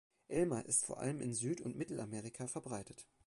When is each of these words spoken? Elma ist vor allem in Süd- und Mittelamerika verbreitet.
Elma 0.29 0.61
ist 0.61 0.87
vor 0.87 0.99
allem 0.99 1.21
in 1.21 1.31
Süd- 1.31 1.61
und 1.61 1.77
Mittelamerika 1.77 2.47
verbreitet. 2.47 3.05